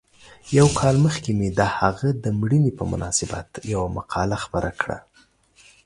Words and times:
یو 0.57 0.67
کال 0.79 0.95
مخکې 1.05 1.31
مې 1.37 1.49
د 1.59 1.61
هغه 1.77 2.09
د 2.23 2.25
مړینې 2.39 2.71
په 2.79 2.83
مناسبت 2.91 3.47
یوه 3.73 3.87
مقاله 3.97 4.37
خپره 4.45 4.69
کړه. 4.81 4.97